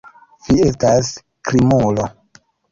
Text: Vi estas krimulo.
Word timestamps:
Vi 0.45 0.55
estas 0.69 1.13
krimulo. 1.51 2.11